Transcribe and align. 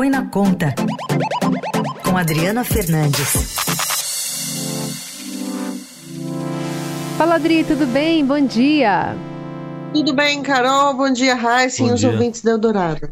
Põe 0.00 0.08
na 0.08 0.24
Conta, 0.30 0.74
com 2.02 2.16
Adriana 2.16 2.64
Fernandes. 2.64 3.54
Fala, 7.18 7.34
Adri, 7.34 7.64
tudo 7.64 7.84
bem? 7.84 8.24
Bom 8.24 8.40
dia. 8.40 9.14
Tudo 9.92 10.14
bem, 10.14 10.40
Carol? 10.42 10.96
Bom 10.96 11.12
dia, 11.12 11.34
Raíssa 11.34 11.82
e 11.82 11.92
os 11.92 12.02
ouvintes 12.02 12.40
da 12.40 12.52
Eldorado. 12.52 13.10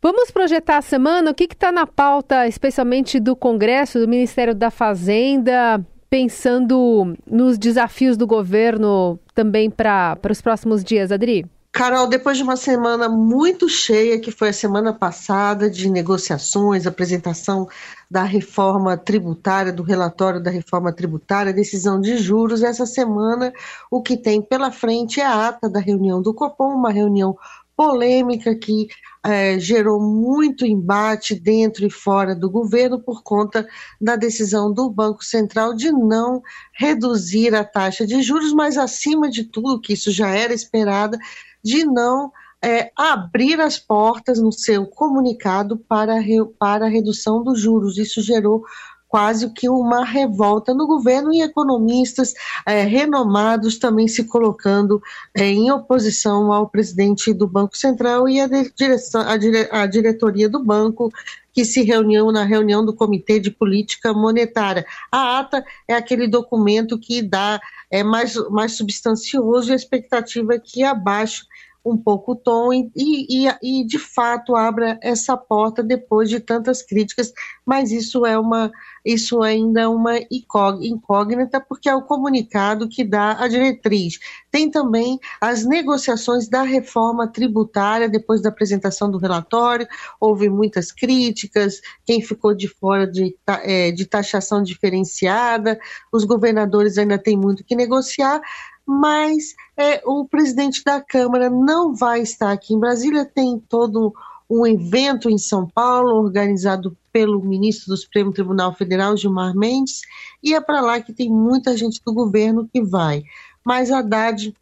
Vamos 0.00 0.30
projetar 0.30 0.76
a 0.76 0.82
semana? 0.82 1.32
O 1.32 1.34
que 1.34 1.42
está 1.42 1.72
na 1.72 1.88
pauta, 1.88 2.46
especialmente 2.46 3.18
do 3.18 3.34
Congresso, 3.34 3.98
do 3.98 4.06
Ministério 4.06 4.54
da 4.54 4.70
Fazenda, 4.70 5.84
pensando 6.08 7.16
nos 7.26 7.58
desafios 7.58 8.16
do 8.16 8.28
governo 8.28 9.18
também 9.34 9.68
para 9.68 10.16
os 10.30 10.40
próximos 10.40 10.84
dias, 10.84 11.10
Adri? 11.10 11.44
Carol, 11.72 12.08
depois 12.08 12.36
de 12.36 12.42
uma 12.42 12.56
semana 12.56 13.08
muito 13.08 13.68
cheia, 13.68 14.20
que 14.20 14.32
foi 14.32 14.48
a 14.48 14.52
semana 14.52 14.92
passada, 14.92 15.70
de 15.70 15.88
negociações, 15.88 16.84
apresentação 16.84 17.68
da 18.10 18.24
reforma 18.24 18.96
tributária, 18.96 19.72
do 19.72 19.84
relatório 19.84 20.42
da 20.42 20.50
reforma 20.50 20.92
tributária, 20.92 21.52
decisão 21.52 22.00
de 22.00 22.16
juros, 22.16 22.64
essa 22.64 22.84
semana 22.84 23.52
o 23.88 24.02
que 24.02 24.16
tem 24.16 24.42
pela 24.42 24.72
frente 24.72 25.20
é 25.20 25.24
a 25.24 25.48
ata 25.48 25.70
da 25.70 25.78
reunião 25.78 26.20
do 26.20 26.34
Copom, 26.34 26.74
uma 26.74 26.90
reunião 26.90 27.36
polêmica 27.76 28.54
que 28.54 28.88
é, 29.24 29.58
gerou 29.58 30.00
muito 30.02 30.66
embate 30.66 31.34
dentro 31.34 31.86
e 31.86 31.90
fora 31.90 32.34
do 32.34 32.50
governo 32.50 33.00
por 33.00 33.22
conta 33.22 33.66
da 33.98 34.16
decisão 34.16 34.70
do 34.72 34.90
Banco 34.90 35.24
Central 35.24 35.74
de 35.74 35.90
não 35.90 36.42
reduzir 36.74 37.54
a 37.54 37.64
taxa 37.64 38.06
de 38.06 38.22
juros, 38.22 38.52
mas 38.52 38.76
acima 38.76 39.30
de 39.30 39.44
tudo, 39.44 39.80
que 39.80 39.94
isso 39.94 40.10
já 40.10 40.28
era 40.28 40.52
esperado, 40.52 41.16
de 41.62 41.84
não 41.84 42.32
é, 42.62 42.90
abrir 42.96 43.60
as 43.60 43.78
portas 43.78 44.38
no 44.38 44.52
seu 44.52 44.86
comunicado 44.86 45.76
para, 45.76 46.14
para 46.58 46.86
a 46.86 46.88
redução 46.88 47.42
dos 47.42 47.60
juros. 47.60 47.98
Isso 47.98 48.20
gerou 48.20 48.64
quase 49.10 49.50
que 49.50 49.68
uma 49.68 50.04
revolta 50.04 50.72
no 50.72 50.86
governo 50.86 51.34
e 51.34 51.42
economistas 51.42 52.32
é, 52.64 52.82
renomados 52.82 53.76
também 53.76 54.06
se 54.06 54.22
colocando 54.22 55.02
é, 55.34 55.44
em 55.46 55.68
oposição 55.72 56.52
ao 56.52 56.68
presidente 56.68 57.34
do 57.34 57.44
Banco 57.44 57.76
Central 57.76 58.28
e 58.28 58.40
a, 58.40 58.46
direção, 58.46 59.22
a, 59.22 59.36
dire, 59.36 59.68
a 59.72 59.84
diretoria 59.84 60.48
do 60.48 60.62
banco 60.62 61.10
que 61.52 61.64
se 61.64 61.82
reuniu 61.82 62.30
na 62.30 62.44
reunião 62.44 62.84
do 62.84 62.94
Comitê 62.94 63.40
de 63.40 63.50
Política 63.50 64.14
Monetária. 64.14 64.86
A 65.10 65.40
ata 65.40 65.64
é 65.88 65.94
aquele 65.94 66.28
documento 66.28 66.96
que 66.96 67.20
dá 67.20 67.60
é 67.90 68.04
mais, 68.04 68.36
mais 68.50 68.76
substancioso 68.76 69.70
e 69.70 69.72
a 69.72 69.76
expectativa 69.76 70.54
é 70.54 70.60
que 70.60 70.84
abaixo 70.84 71.44
um 71.84 71.96
pouco 71.96 72.32
o 72.32 72.36
tom 72.36 72.72
e, 72.72 72.90
e, 72.96 73.48
e, 73.62 73.86
de 73.86 73.98
fato 73.98 74.54
abra 74.54 74.98
essa 75.02 75.36
porta 75.36 75.82
depois 75.82 76.28
de 76.28 76.38
tantas 76.38 76.82
críticas, 76.82 77.32
mas 77.64 77.90
isso 77.90 78.26
é 78.26 78.38
uma 78.38 78.70
isso 79.02 79.42
ainda 79.42 79.80
é 79.80 79.88
uma 79.88 80.18
incógnita 80.30 81.58
porque 81.58 81.88
é 81.88 81.94
o 81.94 82.02
comunicado 82.02 82.86
que 82.86 83.02
dá 83.02 83.32
a 83.32 83.48
diretriz. 83.48 84.18
Tem 84.50 84.70
também 84.70 85.18
as 85.40 85.64
negociações 85.64 86.48
da 86.48 86.62
reforma 86.62 87.26
tributária 87.26 88.10
depois 88.10 88.42
da 88.42 88.50
apresentação 88.50 89.10
do 89.10 89.16
relatório, 89.16 89.88
houve 90.20 90.50
muitas 90.50 90.92
críticas, 90.92 91.80
quem 92.04 92.20
ficou 92.20 92.54
de 92.54 92.68
fora 92.68 93.06
de, 93.06 93.34
é, 93.62 93.90
de 93.90 94.04
taxação 94.04 94.62
diferenciada, 94.62 95.78
os 96.12 96.24
governadores 96.24 96.98
ainda 96.98 97.16
têm 97.16 97.38
muito 97.38 97.64
que 97.64 97.74
negociar, 97.74 98.40
mas 98.86 99.54
é, 99.76 100.02
o 100.04 100.24
presidente 100.24 100.82
da 100.84 101.00
Câmara 101.00 101.48
não 101.48 101.94
vai 101.94 102.20
estar 102.20 102.52
aqui 102.52 102.74
em 102.74 102.80
Brasília, 102.80 103.24
tem 103.24 103.58
todo 103.68 104.14
um 104.48 104.66
evento 104.66 105.30
em 105.30 105.38
São 105.38 105.68
Paulo, 105.68 106.16
organizado 106.16 106.96
pelo 107.12 107.40
ministro 107.40 107.88
do 107.88 107.96
Supremo 107.96 108.32
Tribunal 108.32 108.74
Federal, 108.74 109.16
Gilmar 109.16 109.54
Mendes, 109.54 110.00
e 110.42 110.54
é 110.54 110.60
para 110.60 110.80
lá 110.80 111.00
que 111.00 111.12
tem 111.12 111.30
muita 111.30 111.76
gente 111.76 112.00
do 112.04 112.12
governo 112.12 112.68
que 112.72 112.82
vai. 112.82 113.22
Mas 113.64 113.92
Haddad 113.92 114.54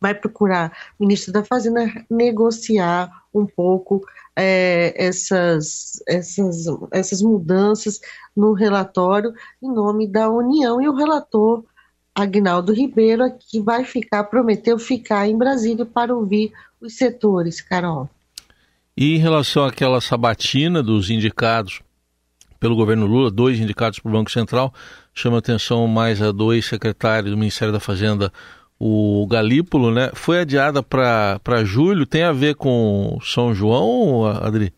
vai 0.00 0.14
procurar, 0.14 0.72
ministro 0.98 1.32
da 1.32 1.44
Fazenda, 1.44 1.86
negociar 2.08 3.10
um 3.34 3.44
pouco 3.44 4.00
é, 4.34 4.94
essas, 4.96 6.02
essas, 6.08 6.64
essas 6.90 7.20
mudanças 7.20 8.00
no 8.34 8.54
relatório 8.54 9.34
em 9.62 9.70
nome 9.70 10.06
da 10.08 10.30
União, 10.30 10.80
e 10.80 10.88
o 10.88 10.94
relator 10.94 11.62
Agnaldo 12.20 12.72
Ribeiro, 12.72 13.24
que 13.38 13.60
vai 13.60 13.84
ficar, 13.84 14.24
prometeu 14.24 14.78
ficar 14.78 15.28
em 15.28 15.36
Brasília 15.36 15.84
para 15.84 16.14
ouvir 16.14 16.52
os 16.80 16.94
setores, 16.96 17.60
Carol. 17.60 18.08
E 18.96 19.16
em 19.16 19.18
relação 19.18 19.64
àquela 19.64 20.00
sabatina 20.00 20.82
dos 20.82 21.10
indicados 21.10 21.80
pelo 22.60 22.76
governo 22.76 23.06
Lula, 23.06 23.30
dois 23.30 23.58
indicados 23.58 23.98
para 23.98 24.10
o 24.10 24.12
Banco 24.12 24.30
Central, 24.30 24.72
chama 25.14 25.38
atenção 25.38 25.86
mais 25.88 26.20
a 26.20 26.30
dois 26.30 26.66
secretários 26.66 27.30
do 27.30 27.38
Ministério 27.38 27.72
da 27.72 27.80
Fazenda, 27.80 28.30
o 28.78 29.26
Galípolo, 29.26 29.90
né? 29.90 30.10
Foi 30.14 30.40
adiada 30.40 30.82
para 30.82 31.64
julho, 31.64 32.04
tem 32.04 32.22
a 32.22 32.32
ver 32.32 32.54
com 32.54 33.18
São 33.22 33.54
João, 33.54 34.26
Adri? 34.26 34.72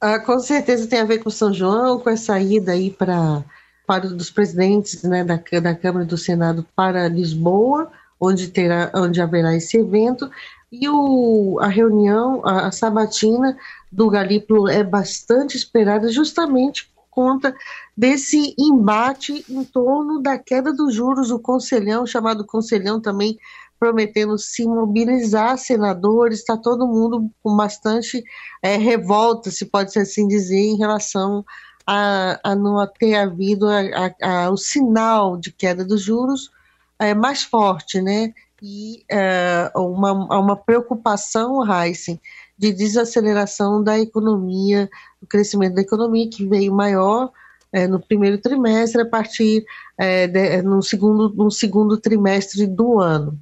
Ah, 0.00 0.20
com 0.20 0.38
certeza 0.38 0.88
tem 0.88 1.00
a 1.00 1.04
ver 1.04 1.18
com 1.18 1.28
São 1.28 1.52
João, 1.52 1.98
com 1.98 2.08
essa 2.08 2.40
ida 2.40 2.72
aí 2.72 2.88
para 2.88 3.44
para 3.88 4.06
dos 4.06 4.30
presidentes 4.30 5.02
né, 5.02 5.24
da, 5.24 5.40
da 5.62 5.74
Câmara 5.74 6.04
e 6.04 6.08
do 6.08 6.18
Senado 6.18 6.64
para 6.76 7.08
Lisboa, 7.08 7.90
onde, 8.20 8.48
terá, 8.48 8.92
onde 8.94 9.18
haverá 9.18 9.56
esse 9.56 9.78
evento, 9.78 10.30
e 10.70 10.86
o, 10.86 11.58
a 11.58 11.68
reunião, 11.68 12.42
a, 12.44 12.66
a 12.66 12.70
sabatina 12.70 13.56
do 13.90 14.10
Galípolo 14.10 14.68
é 14.68 14.84
bastante 14.84 15.56
esperada 15.56 16.12
justamente 16.12 16.90
por 16.94 17.04
conta 17.08 17.56
desse 17.96 18.54
embate 18.58 19.42
em 19.48 19.64
torno 19.64 20.20
da 20.20 20.36
queda 20.36 20.70
dos 20.70 20.94
juros, 20.94 21.30
o 21.30 21.38
conselhão, 21.38 22.06
chamado 22.06 22.44
conselhão 22.44 23.00
também 23.00 23.38
prometendo 23.80 24.36
se 24.36 24.66
mobilizar 24.66 25.56
senadores, 25.56 26.40
está 26.40 26.58
todo 26.58 26.86
mundo 26.86 27.30
com 27.42 27.56
bastante 27.56 28.22
é, 28.62 28.76
revolta, 28.76 29.50
se 29.50 29.64
pode 29.64 29.98
assim 29.98 30.28
dizer, 30.28 30.58
em 30.58 30.76
relação 30.76 31.42
a, 31.90 32.38
a 32.44 32.54
não 32.54 32.86
ter 32.86 33.14
havido 33.14 33.66
a, 33.66 34.12
a, 34.20 34.50
o 34.50 34.58
sinal 34.58 35.38
de 35.38 35.50
queda 35.50 35.82
dos 35.82 36.02
juros 36.02 36.50
é, 36.98 37.14
mais 37.14 37.42
forte, 37.42 38.02
né? 38.02 38.34
E 38.60 39.04
é, 39.10 39.72
uma, 39.74 40.12
uma 40.38 40.54
preocupação, 40.54 41.64
Heisen, 41.64 42.20
de 42.58 42.72
desaceleração 42.72 43.82
da 43.82 43.98
economia, 43.98 44.90
do 45.18 45.26
crescimento 45.26 45.76
da 45.76 45.80
economia, 45.80 46.28
que 46.28 46.44
veio 46.46 46.74
maior 46.74 47.32
é, 47.72 47.86
no 47.86 47.98
primeiro 47.98 48.36
trimestre, 48.36 49.00
a 49.00 49.06
partir 49.06 49.64
é, 49.96 50.26
de, 50.26 50.60
no, 50.60 50.82
segundo, 50.82 51.30
no 51.34 51.50
segundo 51.50 51.96
trimestre 51.96 52.66
do 52.66 53.00
ano. 53.00 53.38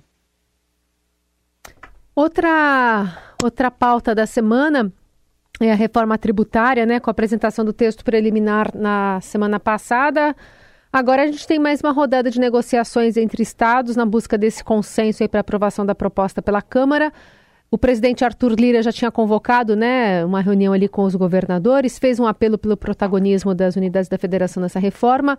Outra, 2.15 3.35
outra 3.43 3.73
pauta 3.73 4.15
da 4.15 4.25
semana 4.25 4.93
é 5.61 5.73
a 5.73 5.75
reforma 5.75 6.19
tributária, 6.19 6.85
né, 6.85 7.01
com 7.01 7.11
a 7.11 7.13
apresentação 7.13 7.65
do 7.65 7.73
texto 7.73 8.05
preliminar 8.05 8.71
na 8.75 9.21
semana 9.21 9.59
passada. 9.59 10.35
Agora 10.93 11.23
a 11.23 11.27
gente 11.27 11.47
tem 11.47 11.59
mais 11.59 11.81
uma 11.81 11.93
rodada 11.93 12.31
de 12.31 12.39
negociações 12.39 13.17
entre 13.17 13.43
estados 13.43 13.97
na 13.97 14.07
busca 14.07 14.39
desse 14.39 14.63
consenso 14.63 15.27
para 15.29 15.41
aprovação 15.41 15.85
da 15.85 15.95
proposta 15.95 16.41
pela 16.41 16.63
Câmara. 16.63 17.13
O 17.71 17.77
presidente 17.77 18.25
Arthur 18.25 18.53
Lira 18.59 18.83
já 18.83 18.93
tinha 18.93 19.11
convocado 19.11 19.75
né, 19.75 20.25
uma 20.25 20.41
reunião 20.41 20.73
ali 20.73 20.89
com 20.89 21.03
os 21.03 21.15
governadores, 21.15 21.99
fez 21.99 22.21
um 22.21 22.27
apelo 22.27 22.57
pelo 22.57 22.77
protagonismo 22.77 23.55
das 23.55 23.77
unidades 23.77 24.09
da 24.09 24.17
federação 24.17 24.63
nessa 24.63 24.79
reforma. 24.79 25.37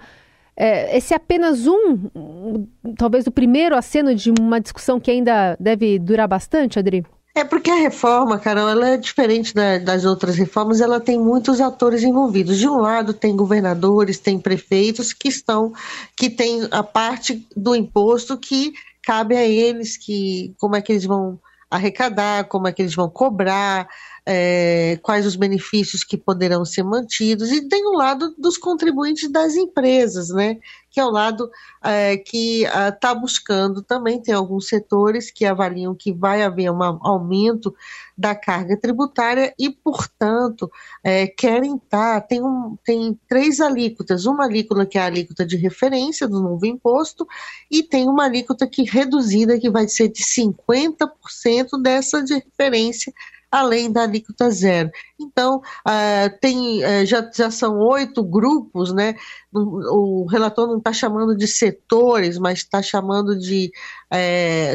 É, 0.56 0.98
esse 0.98 1.14
é 1.14 1.18
apenas 1.18 1.68
um, 1.68 2.68
talvez 2.98 3.28
o 3.28 3.32
primeiro 3.32 3.76
aceno 3.76 4.14
de 4.14 4.32
uma 4.32 4.60
discussão 4.60 5.00
que 5.00 5.12
ainda 5.12 5.56
deve 5.60 6.00
durar 6.00 6.28
bastante, 6.28 6.80
Adri? 6.80 7.06
É 7.38 7.44
porque 7.44 7.70
a 7.70 7.76
reforma, 7.76 8.40
Carol, 8.40 8.68
ela 8.68 8.90
é 8.90 8.98
diferente 8.98 9.54
da, 9.54 9.78
das 9.78 10.06
outras 10.06 10.36
reformas, 10.36 10.82
ela 10.82 11.00
tem 11.00 11.20
muitos 11.20 11.62
atores 11.62 12.02
envolvidos. 12.02 12.58
De 12.58 12.68
um 12.68 12.78
lado 12.78 13.14
tem 13.14 13.36
governadores, 13.36 14.18
tem 14.18 14.40
prefeitos 14.40 15.14
que 15.14 15.28
estão, 15.28 15.72
que 16.16 16.32
tem 16.32 16.68
a 16.72 16.82
parte 16.82 17.48
do 17.56 17.76
imposto 17.76 18.40
que 18.40 18.74
cabe 19.04 19.38
a 19.38 19.46
eles, 19.46 19.98
que 19.98 20.56
como 20.58 20.76
é 20.76 20.82
que 20.82 20.92
eles 20.92 21.06
vão 21.06 21.40
arrecadar, 21.70 22.46
como 22.46 22.68
é 22.68 22.72
que 22.72 22.82
eles 22.82 22.96
vão 22.96 23.08
cobrar, 23.08 23.88
é, 24.30 25.00
quais 25.02 25.26
os 25.26 25.38
benefícios 25.38 26.04
que 26.04 26.18
poderão 26.18 26.66
ser 26.66 26.84
mantidos, 26.84 27.50
e 27.50 27.66
tem 27.66 27.86
o 27.86 27.94
lado 27.94 28.36
dos 28.38 28.58
contribuintes 28.58 29.32
das 29.32 29.56
empresas, 29.56 30.28
né? 30.28 30.58
Que 30.92 31.00
é 31.00 31.06
o 31.06 31.10
lado 31.10 31.50
é, 31.82 32.18
que 32.18 32.64
está 32.64 33.16
buscando 33.16 33.82
também, 33.82 34.22
tem 34.22 34.36
alguns 34.36 34.68
setores 34.68 35.32
que 35.32 35.46
avaliam 35.46 35.96
que 35.96 36.12
vai 36.12 36.44
haver 36.44 36.70
um 36.70 36.84
aumento 36.84 37.74
da 38.18 38.36
carga 38.36 38.76
tributária 38.76 39.54
e, 39.58 39.70
portanto, 39.70 40.70
é, 41.02 41.28
querem 41.28 41.78
estar. 41.78 42.20
Tá, 42.20 42.22
tem, 42.22 42.44
um, 42.44 42.78
tem 42.84 43.18
três 43.30 43.62
alíquotas: 43.62 44.26
uma 44.26 44.44
alíquota 44.44 44.86
que 44.86 44.98
é 44.98 45.02
a 45.02 45.06
alíquota 45.06 45.46
de 45.46 45.56
referência 45.56 46.28
do 46.28 46.42
novo 46.42 46.66
imposto, 46.66 47.26
e 47.72 47.82
tem 47.82 48.10
uma 48.10 48.26
alíquota 48.26 48.68
que 48.68 48.84
reduzida 48.84 49.58
que 49.58 49.70
vai 49.70 49.88
ser 49.88 50.10
de 50.10 50.22
50% 50.22 51.82
dessa 51.82 52.22
de 52.22 52.34
referência 52.34 53.14
além 53.52 53.92
da 53.92 54.04
alíquota 54.04 54.50
zero. 54.50 54.90
Então, 55.20 55.58
uh, 55.58 56.40
tem, 56.42 56.84
uh, 56.84 57.06
já, 57.06 57.30
já 57.34 57.50
são 57.50 57.80
oito 57.80 58.24
grupos, 58.24 58.94
né? 58.94 59.16
O, 59.54 60.26
relator 60.30 60.68
não 60.68 60.78
está 60.78 60.92
chamando 60.92 61.36
de 61.36 61.48
setores, 61.48 62.38
mas 62.38 62.60
está 62.60 62.82
chamando 62.82 63.38
de 63.38 63.72
é, 64.12 64.74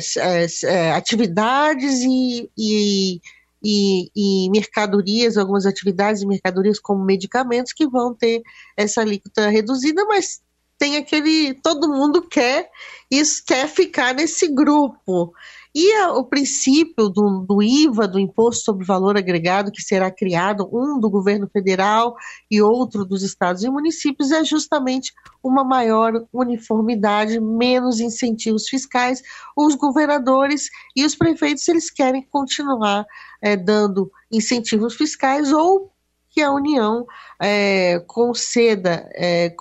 é, 0.65 0.93
atividades 0.93 2.01
e, 2.03 2.51
e, 2.59 3.21
e, 3.63 4.11
e, 4.17 4.51
mercadorias, 4.51 5.37
algumas 5.37 5.67
atividades 5.67 6.23
e 6.23 6.27
mercadorias 6.27 6.81
como 6.81 7.05
medicamentos 7.05 7.73
que 7.73 7.87
vão 7.87 8.15
ter 8.15 8.43
essa 8.77 9.03
alíquota 9.03 9.49
reduzida, 9.49 10.05
mas 10.07 10.41
tem 10.79 10.97
aquele. 10.97 11.55
todo 11.63 11.89
mundo 11.89 12.27
quer 12.29 12.69
isso 13.09 13.45
quer 13.47 13.69
ficar 13.69 14.15
nesse 14.15 14.49
grupo. 14.49 15.33
E 15.75 15.91
a, 15.95 16.13
o 16.13 16.25
princípio 16.25 17.09
do, 17.09 17.47
do, 17.49 17.63
IVA, 17.63 18.07
do 18.07 18.19
Imposto 18.19 18.65
sobre 18.65 18.85
Valor 18.85 19.17
Agregado, 19.17 19.73
que 19.73 19.81
será 19.81 20.11
criado, 20.11 20.69
um 20.71 21.01
do 21.01 21.09
governo 21.09 21.49
federal 21.49 22.15
e 22.51 22.61
outro 22.61 23.07
dos 23.07 23.23
estados 23.23 23.63
e 23.65 23.71
municípios, 23.71 24.31
é 24.31 24.45
justamente 24.45 25.15
uma 25.43 25.65
maior 25.65 26.27
uniformidade, 26.31 27.41
menos 27.41 28.01
incentivos 28.01 28.69
fiscais. 28.69 29.23
Os 29.57 29.75
governadores 29.75 30.69
e 30.95 31.07
os 31.07 31.15
prefeitos, 31.15 31.67
eles 31.67 31.91
querem 31.91 32.23
continuar 32.23 33.07
é, 33.41 33.57
dando 33.57 34.13
incentivos 34.31 34.95
fiscais 34.95 35.53
ou 35.53 35.91
que 36.33 36.41
a 36.41 36.51
União 36.51 37.07
é, 37.41 38.01
conceda, 38.07 39.09
é, 39.15 39.55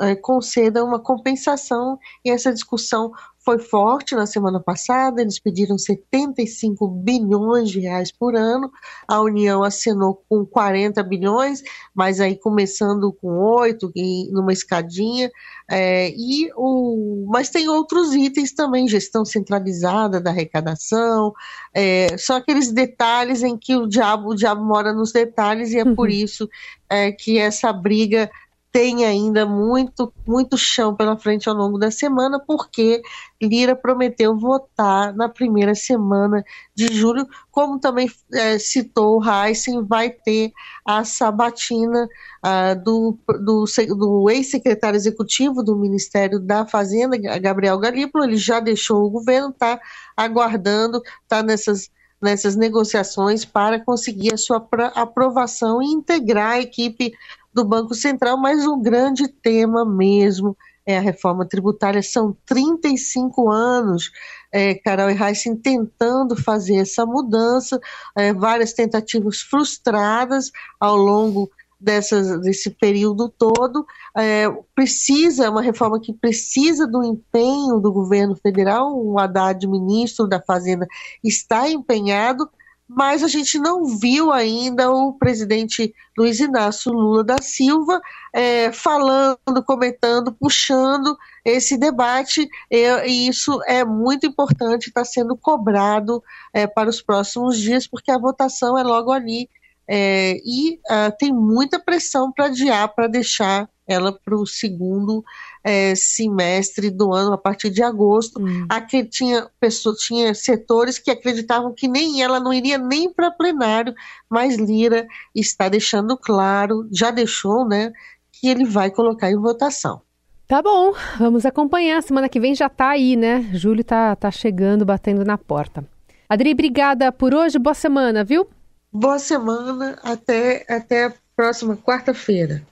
é 0.00 0.14
conceda 0.16 0.84
uma 0.84 1.00
compensação 1.00 1.98
e 2.24 2.30
essa 2.30 2.52
discussão 2.52 3.10
foi 3.44 3.58
forte 3.58 4.14
na 4.14 4.24
semana 4.24 4.60
passada, 4.60 5.20
eles 5.20 5.38
pediram 5.38 5.76
75 5.76 6.86
bilhões 6.86 7.70
de 7.70 7.80
reais 7.80 8.12
por 8.12 8.36
ano, 8.36 8.70
a 9.06 9.20
União 9.20 9.64
assinou 9.64 10.22
com 10.28 10.46
40 10.46 11.02
bilhões, 11.02 11.62
mas 11.92 12.20
aí 12.20 12.36
começando 12.36 13.12
com 13.12 13.28
8, 13.28 13.92
numa 14.30 14.52
escadinha, 14.52 15.30
é, 15.68 16.10
e 16.10 16.50
o, 16.56 17.26
mas 17.28 17.50
tem 17.50 17.68
outros 17.68 18.14
itens 18.14 18.52
também, 18.52 18.86
gestão 18.86 19.24
centralizada 19.24 20.20
da 20.20 20.30
arrecadação, 20.30 21.32
é, 21.74 22.16
são 22.18 22.36
aqueles 22.36 22.70
detalhes 22.70 23.42
em 23.42 23.56
que 23.58 23.76
o 23.76 23.88
diabo, 23.88 24.30
o 24.30 24.34
diabo 24.36 24.64
mora 24.64 24.92
nos 24.92 25.10
detalhes, 25.10 25.72
e 25.72 25.78
é 25.78 25.84
por 25.84 26.08
uhum. 26.08 26.14
isso 26.14 26.48
é, 26.88 27.10
que 27.10 27.38
essa 27.38 27.72
briga 27.72 28.30
tem 28.72 29.04
ainda 29.04 29.44
muito, 29.44 30.10
muito 30.26 30.56
chão 30.56 30.96
pela 30.96 31.16
frente 31.18 31.46
ao 31.46 31.54
longo 31.54 31.78
da 31.78 31.90
semana, 31.90 32.40
porque 32.40 33.02
Lira 33.40 33.76
prometeu 33.76 34.34
votar 34.34 35.14
na 35.14 35.28
primeira 35.28 35.74
semana 35.74 36.42
de 36.74 36.86
julho, 36.86 37.28
como 37.50 37.78
também 37.78 38.10
é, 38.32 38.58
citou 38.58 39.20
o 39.20 39.22
Heisen, 39.22 39.84
vai 39.84 40.08
ter 40.08 40.52
a 40.86 41.04
sabatina 41.04 42.08
uh, 42.42 42.82
do, 42.82 43.18
do, 43.44 43.64
do 43.94 44.30
ex-secretário 44.30 44.96
executivo 44.96 45.62
do 45.62 45.76
Ministério 45.76 46.40
da 46.40 46.64
Fazenda, 46.64 47.18
Gabriel 47.38 47.78
Galípolo, 47.78 48.24
ele 48.24 48.36
já 48.36 48.58
deixou 48.58 49.04
o 49.04 49.10
governo, 49.10 49.50
está 49.50 49.78
aguardando, 50.16 51.02
está 51.24 51.42
nessas 51.42 51.90
nessas 52.22 52.54
negociações 52.54 53.44
para 53.44 53.80
conseguir 53.84 54.32
a 54.32 54.36
sua 54.36 54.64
aprovação 54.94 55.82
e 55.82 55.86
integrar 55.86 56.52
a 56.52 56.60
equipe 56.60 57.12
do 57.52 57.64
Banco 57.64 57.94
Central, 57.94 58.36
mas 58.36 58.66
um 58.66 58.80
grande 58.80 59.28
tema 59.28 59.84
mesmo 59.84 60.56
é 60.86 60.96
a 60.96 61.00
reforma 61.00 61.46
tributária. 61.46 62.02
São 62.02 62.36
35 62.46 63.50
anos, 63.50 64.10
é, 64.50 64.74
Carol 64.74 65.10
e 65.10 65.22
Heissen 65.22 65.56
tentando 65.56 66.36
fazer 66.36 66.76
essa 66.76 67.06
mudança, 67.06 67.80
é, 68.16 68.32
várias 68.32 68.72
tentativas 68.72 69.40
frustradas 69.40 70.50
ao 70.80 70.96
longo 70.96 71.50
dessas, 71.82 72.40
desse 72.40 72.70
período 72.70 73.28
todo. 73.28 73.84
É, 74.16 74.48
precisa, 74.74 75.50
uma 75.50 75.62
reforma 75.62 76.00
que 76.00 76.12
precisa 76.12 76.86
do 76.86 77.02
empenho 77.02 77.78
do 77.78 77.92
governo 77.92 78.36
federal, 78.36 78.96
o 78.96 79.18
Haddad, 79.18 79.66
ministro 79.66 80.26
da 80.26 80.40
Fazenda, 80.40 80.86
está 81.22 81.68
empenhado, 81.68 82.48
mas 82.88 83.22
a 83.22 83.28
gente 83.28 83.58
não 83.58 83.84
viu 83.98 84.30
ainda 84.32 84.90
o 84.90 85.14
presidente 85.14 85.94
Luiz 86.16 86.40
Inácio 86.40 86.92
Lula 86.92 87.24
da 87.24 87.38
Silva 87.40 88.00
é, 88.34 88.70
falando, 88.72 89.64
comentando, 89.64 90.32
puxando 90.32 91.16
esse 91.44 91.78
debate, 91.78 92.46
e, 92.70 93.28
isso 93.28 93.60
é 93.66 93.84
muito 93.84 94.26
importante, 94.26 94.88
está 94.88 95.04
sendo 95.04 95.36
cobrado 95.36 96.22
é, 96.52 96.66
para 96.66 96.90
os 96.90 97.00
próximos 97.00 97.58
dias, 97.58 97.86
porque 97.86 98.10
a 98.10 98.18
votação 98.18 98.76
é 98.76 98.82
logo 98.82 99.10
ali. 99.10 99.48
É, 99.88 100.36
e 100.44 100.74
uh, 100.74 101.12
tem 101.18 101.32
muita 101.32 101.78
pressão 101.78 102.30
para 102.30 102.46
adiar, 102.46 102.94
para 102.94 103.08
deixar 103.08 103.68
ela 103.86 104.12
para 104.12 104.36
o 104.36 104.46
segundo 104.46 105.24
é, 105.62 105.94
semestre 105.94 106.90
do 106.90 107.12
ano, 107.12 107.32
a 107.32 107.38
partir 107.38 107.70
de 107.70 107.82
agosto. 107.82 108.40
Hum. 108.40 108.66
Aqui 108.68 109.04
tinha 109.04 109.48
pessoas, 109.58 109.98
tinha 109.98 110.34
setores 110.34 110.98
que 110.98 111.10
acreditavam 111.10 111.74
que 111.74 111.88
nem 111.88 112.22
ela 112.22 112.40
não 112.40 112.52
iria 112.52 112.78
nem 112.78 113.12
para 113.12 113.30
plenário, 113.30 113.94
mas 114.28 114.56
Lira 114.56 115.06
está 115.34 115.68
deixando 115.68 116.16
claro, 116.16 116.88
já 116.92 117.10
deixou, 117.10 117.66
né, 117.66 117.92
que 118.32 118.48
ele 118.48 118.64
vai 118.64 118.90
colocar 118.90 119.30
em 119.30 119.36
votação. 119.36 120.02
Tá 120.46 120.60
bom, 120.60 120.92
vamos 121.18 121.46
acompanhar. 121.46 122.02
Semana 122.02 122.28
que 122.28 122.38
vem 122.38 122.54
já 122.54 122.66
está 122.66 122.90
aí, 122.90 123.16
né? 123.16 123.48
Júlio 123.54 123.82
tá, 123.82 124.14
tá 124.14 124.30
chegando, 124.30 124.84
batendo 124.84 125.24
na 125.24 125.38
porta. 125.38 125.82
Adri, 126.28 126.52
obrigada 126.52 127.10
por 127.10 127.34
hoje. 127.34 127.58
Boa 127.58 127.74
semana, 127.74 128.22
viu? 128.22 128.46
Boa 128.92 129.18
semana. 129.18 129.98
Até, 130.02 130.66
até 130.68 131.06
a 131.06 131.12
próxima 131.34 131.76
quarta-feira. 131.76 132.66